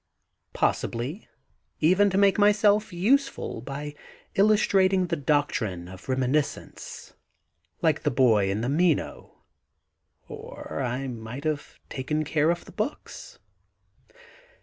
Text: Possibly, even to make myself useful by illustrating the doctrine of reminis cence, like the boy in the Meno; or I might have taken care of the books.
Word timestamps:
Possibly, 0.53 1.27
even 1.79 2.09
to 2.09 2.17
make 2.17 2.39
myself 2.39 2.91
useful 2.91 3.61
by 3.61 3.93
illustrating 4.33 5.05
the 5.05 5.15
doctrine 5.15 5.87
of 5.87 6.07
reminis 6.07 6.45
cence, 6.57 7.13
like 7.83 8.01
the 8.01 8.09
boy 8.09 8.49
in 8.49 8.61
the 8.61 8.67
Meno; 8.69 9.43
or 10.27 10.81
I 10.81 11.05
might 11.07 11.43
have 11.43 11.77
taken 11.87 12.23
care 12.23 12.49
of 12.49 12.65
the 12.65 12.71
books. 12.71 13.37